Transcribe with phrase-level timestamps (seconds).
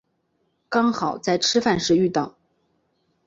[0.67, 2.35] 刚好在吃饭时遇到